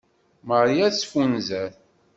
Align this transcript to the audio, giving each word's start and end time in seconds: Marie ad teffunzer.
Marie 0.47 0.81
ad 0.85 0.93
teffunzer. 0.95 1.71